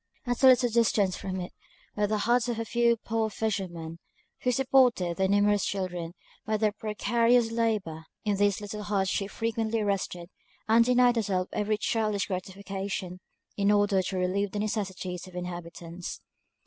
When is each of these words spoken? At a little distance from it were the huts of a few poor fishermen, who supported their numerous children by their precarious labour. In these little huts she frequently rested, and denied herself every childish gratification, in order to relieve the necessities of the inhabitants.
At 0.25 0.41
a 0.41 0.47
little 0.47 0.71
distance 0.71 1.15
from 1.15 1.39
it 1.39 1.53
were 1.95 2.07
the 2.07 2.17
huts 2.17 2.49
of 2.49 2.57
a 2.57 2.65
few 2.65 2.97
poor 2.97 3.29
fishermen, 3.29 3.99
who 4.39 4.51
supported 4.51 5.17
their 5.17 5.27
numerous 5.27 5.63
children 5.63 6.13
by 6.43 6.57
their 6.57 6.71
precarious 6.71 7.51
labour. 7.51 8.05
In 8.25 8.37
these 8.37 8.61
little 8.61 8.81
huts 8.81 9.11
she 9.11 9.27
frequently 9.27 9.83
rested, 9.83 10.31
and 10.67 10.83
denied 10.83 11.17
herself 11.17 11.49
every 11.53 11.77
childish 11.77 12.25
gratification, 12.25 13.19
in 13.55 13.71
order 13.71 14.01
to 14.01 14.17
relieve 14.17 14.53
the 14.53 14.57
necessities 14.59 15.27
of 15.27 15.33
the 15.33 15.37
inhabitants. 15.39 16.19